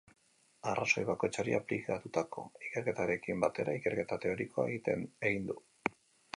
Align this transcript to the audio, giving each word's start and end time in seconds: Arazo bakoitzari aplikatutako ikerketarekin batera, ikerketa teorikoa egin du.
Arazo 0.69 1.03
bakoitzari 1.09 1.53
aplikatutako 1.57 2.47
ikerketarekin 2.69 3.45
batera, 3.47 3.77
ikerketa 3.83 4.21
teorikoa 4.27 4.69
egin 4.81 5.49
du. 5.53 5.63